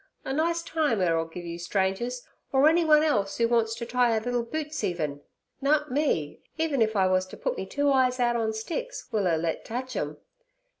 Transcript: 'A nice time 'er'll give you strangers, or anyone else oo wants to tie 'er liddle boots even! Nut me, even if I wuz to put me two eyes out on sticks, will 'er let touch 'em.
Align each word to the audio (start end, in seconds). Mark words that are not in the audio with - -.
'A 0.25 0.33
nice 0.33 0.63
time 0.63 0.99
'er'll 0.99 1.27
give 1.27 1.45
you 1.45 1.59
strangers, 1.59 2.23
or 2.51 2.67
anyone 2.67 3.03
else 3.03 3.39
oo 3.39 3.47
wants 3.47 3.75
to 3.75 3.85
tie 3.85 4.17
'er 4.17 4.19
liddle 4.19 4.41
boots 4.41 4.83
even! 4.83 5.21
Nut 5.61 5.91
me, 5.91 6.41
even 6.57 6.81
if 6.81 6.95
I 6.95 7.05
wuz 7.07 7.27
to 7.29 7.37
put 7.37 7.55
me 7.55 7.67
two 7.67 7.91
eyes 7.91 8.19
out 8.19 8.35
on 8.35 8.51
sticks, 8.51 9.07
will 9.11 9.27
'er 9.27 9.37
let 9.37 9.63
touch 9.63 9.95
'em. 9.95 10.17